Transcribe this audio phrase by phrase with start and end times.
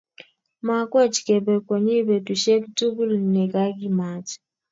[0.65, 4.31] Makwech kebe konyi betushek tukul nekakimach